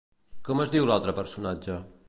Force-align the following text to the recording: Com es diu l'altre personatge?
Com 0.47 0.63
es 0.63 0.71
diu 0.77 0.89
l'altre 0.93 1.15
personatge? 1.21 1.81